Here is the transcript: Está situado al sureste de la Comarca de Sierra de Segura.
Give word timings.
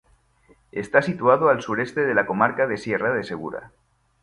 Está 0.71 1.03
situado 1.03 1.49
al 1.49 1.61
sureste 1.61 2.01
de 2.03 2.15
la 2.15 2.25
Comarca 2.25 2.65
de 2.65 2.77
Sierra 2.77 3.13
de 3.13 3.23
Segura. 3.23 3.69